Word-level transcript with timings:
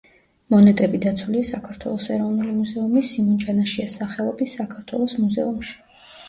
მონეტები 0.51 0.99
დაცულია 1.01 1.47
საქართველოს 1.49 2.07
ეროვნული 2.15 2.55
მუზეუმის 2.61 3.11
სიმონ 3.13 3.37
ჯანაშიას 3.45 3.95
სახელობის 4.01 4.57
საქართველოს 4.63 5.15
მუზეუმში. 5.21 5.79